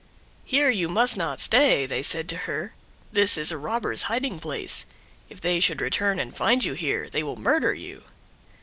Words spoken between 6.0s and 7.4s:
and find you here, they will